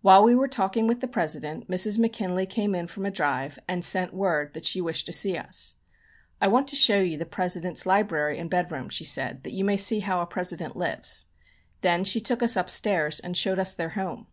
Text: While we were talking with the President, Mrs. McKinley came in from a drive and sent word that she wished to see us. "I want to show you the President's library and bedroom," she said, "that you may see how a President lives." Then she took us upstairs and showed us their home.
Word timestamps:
While 0.00 0.24
we 0.24 0.34
were 0.34 0.48
talking 0.48 0.86
with 0.86 1.00
the 1.02 1.06
President, 1.06 1.68
Mrs. 1.70 1.98
McKinley 1.98 2.46
came 2.46 2.74
in 2.74 2.86
from 2.86 3.04
a 3.04 3.10
drive 3.10 3.58
and 3.68 3.84
sent 3.84 4.14
word 4.14 4.54
that 4.54 4.64
she 4.64 4.80
wished 4.80 5.04
to 5.04 5.12
see 5.12 5.36
us. 5.36 5.74
"I 6.40 6.48
want 6.48 6.68
to 6.68 6.74
show 6.74 7.00
you 7.00 7.18
the 7.18 7.26
President's 7.26 7.84
library 7.84 8.38
and 8.38 8.48
bedroom," 8.48 8.88
she 8.88 9.04
said, 9.04 9.42
"that 9.42 9.52
you 9.52 9.64
may 9.66 9.76
see 9.76 10.00
how 10.00 10.22
a 10.22 10.26
President 10.26 10.74
lives." 10.74 11.26
Then 11.82 12.02
she 12.02 12.18
took 12.18 12.42
us 12.42 12.56
upstairs 12.56 13.20
and 13.20 13.36
showed 13.36 13.58
us 13.58 13.74
their 13.74 13.90
home. 13.90 14.28